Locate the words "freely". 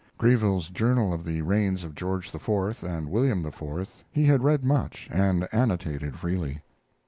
6.15-6.63